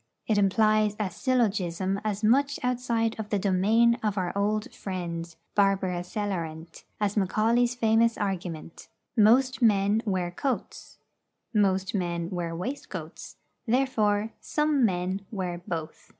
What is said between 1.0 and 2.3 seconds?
syllogism as